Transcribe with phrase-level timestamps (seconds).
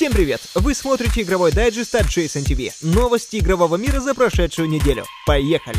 [0.00, 0.40] Всем привет!
[0.54, 2.72] Вы смотрите игровой дайджест от Jason TV.
[2.80, 5.04] Новости игрового мира за прошедшую неделю.
[5.26, 5.76] Поехали!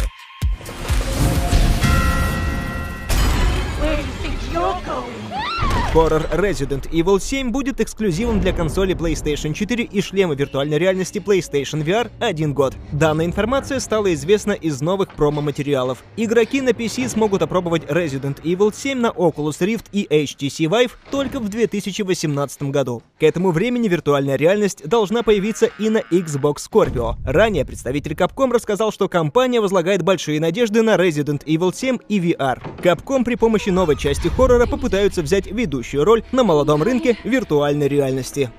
[5.94, 11.84] Хоррор Resident Evil 7 будет эксклюзивом для консоли PlayStation 4 и шлема виртуальной реальности PlayStation
[11.84, 12.75] VR один год.
[12.93, 16.01] Данная информация стала известна из новых промо-материалов.
[16.15, 21.42] Игроки на PC смогут опробовать Resident Evil 7 на Oculus Rift и HTC Vive только
[21.42, 23.04] в 2018 году.
[23.20, 27.15] К этому времени виртуальная реальность должна появиться и на Xbox Scorpio.
[27.26, 32.62] Ранее представитель Capcom рассказал, что компания возлагает большие надежды на Resident Evil 7 и VR.
[32.81, 38.50] Capcom при помощи новой части хоррора попытаются взять ведущую роль на молодом рынке виртуальной реальности.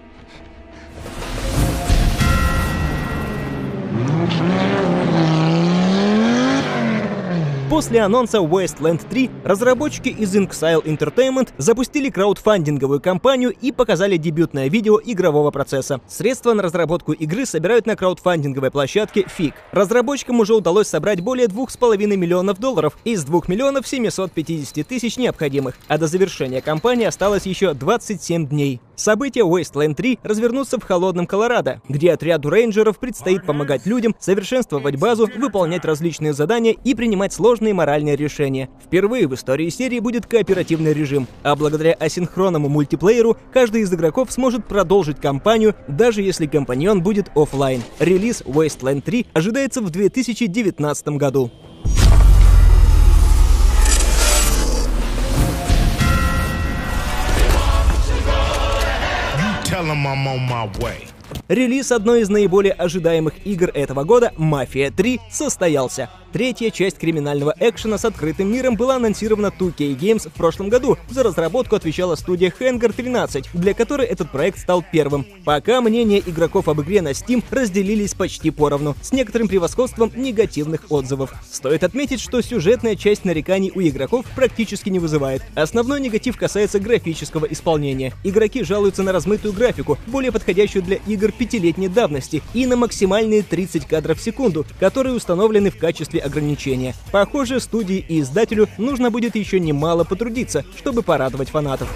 [7.73, 15.01] После анонса Wasteland 3 разработчики из Inxile Entertainment запустили краудфандинговую кампанию и показали дебютное видео
[15.03, 16.03] игрового процесса.
[16.06, 19.55] Средства на разработку игры собирают на краудфандинговой площадке FIG.
[19.70, 25.97] Разработчикам уже удалось собрать более 2,5 миллионов долларов из 2 миллионов 750 тысяч необходимых, а
[25.97, 28.83] до завершения кампании осталось еще 27 дней.
[29.03, 35.28] События Wasteland 3 развернутся в холодном Колорадо, где отряду рейнджеров предстоит помогать людям, совершенствовать базу,
[35.36, 38.70] выполнять различные задания и принимать сложные моральные решения.
[38.84, 44.69] Впервые в истории серии будет кооперативный режим, а благодаря асинхронному мультиплееру каждый из игроков сможет
[44.69, 47.83] продолжить кампанию, даже если компаньон будет офлайн.
[47.98, 51.50] Релиз Wasteland 3 ожидается в 2019 году.
[59.83, 61.08] Tell him I'm on my way.
[61.48, 66.08] Релиз одной из наиболее ожидаемых игр этого года, «Мафия 3», состоялся.
[66.33, 70.96] Третья часть криминального экшена с открытым миром была анонсирована 2K Games в прошлом году.
[71.11, 75.27] За разработку отвечала студия Hangar 13, для которой этот проект стал первым.
[75.45, 81.34] Пока мнения игроков об игре на Steam разделились почти поровну, с некоторым превосходством негативных отзывов.
[81.51, 85.42] Стоит отметить, что сюжетная часть нареканий у игроков практически не вызывает.
[85.55, 88.14] Основной негатив касается графического исполнения.
[88.24, 93.86] Игроки жалуются на размытую графику, более подходящую для игр пятилетней давности, и на максимальные 30
[93.86, 96.96] кадров в секунду, которые установлены в качестве ограничения.
[97.12, 101.88] Похоже, студии и издателю нужно будет еще немало потрудиться, чтобы порадовать фанатов.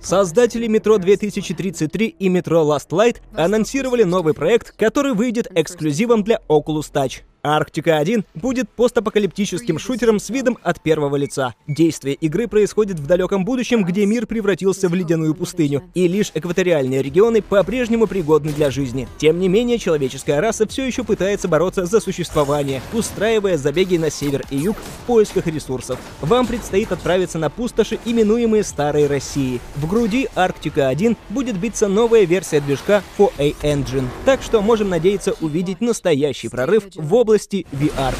[0.00, 6.92] Создатели Метро 2033 и Метро Last Light анонсировали новый проект, который выйдет эксклюзивом для Oculus
[6.92, 7.22] Touch.
[7.44, 11.54] Арктика 1 будет постапокалиптическим шутером с видом от первого лица.
[11.66, 17.02] Действие игры происходит в далеком будущем, где мир превратился в ледяную пустыню, и лишь экваториальные
[17.02, 19.08] регионы по-прежнему пригодны для жизни.
[19.18, 24.44] Тем не менее, человеческая раса все еще пытается бороться за существование, устраивая забеги на север
[24.50, 25.98] и юг в поисках ресурсов.
[26.20, 29.60] Вам предстоит отправиться на пустоши, именуемые Старой Россией.
[29.74, 35.34] В груди Арктика 1 будет биться новая версия движка 4A Engine, так что можем надеяться
[35.40, 38.14] увидеть настоящий прорыв в области VR.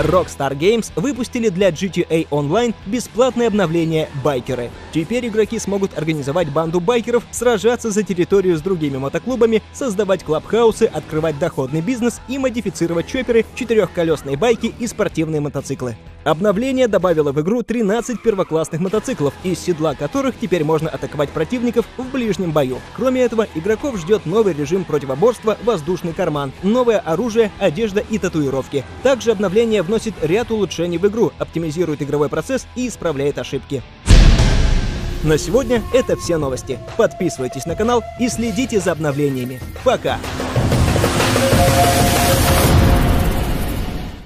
[0.00, 4.70] Rockstar Games выпустили для GTA Online бесплатное обновление «Байкеры».
[4.92, 11.38] Теперь игроки смогут организовать банду байкеров, сражаться за территорию с другими мотоклубами, создавать клабхаусы, открывать
[11.38, 15.96] доходный бизнес и модифицировать чоперы, четырехколесные байки и спортивные мотоциклы.
[16.24, 22.10] Обновление добавило в игру 13 первоклассных мотоциклов, из седла которых теперь можно атаковать противников в
[22.10, 22.78] ближнем бою.
[22.96, 28.84] Кроме этого, игроков ждет новый режим противоборства «Воздушный карман», новое оружие, одежда и татуировки.
[29.02, 33.82] Также обновление вносит ряд улучшений в игру, оптимизирует игровой процесс и исправляет ошибки.
[35.22, 36.78] На сегодня это все новости.
[36.96, 39.60] Подписывайтесь на канал и следите за обновлениями.
[39.84, 40.18] Пока!